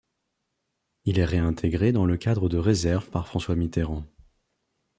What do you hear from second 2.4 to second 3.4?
de réserve par